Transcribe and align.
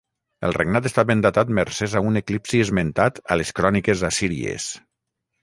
El 0.45 0.53
regnat 0.55 0.87
està 0.89 1.03
ben 1.09 1.19
datat 1.25 1.51
mercès 1.57 1.93
a 1.99 2.03
un 2.13 2.17
eclipsi 2.23 2.63
esmentat 2.65 3.21
a 3.35 3.39
les 3.43 3.53
cròniques 3.61 4.03
assíries. 4.13 4.69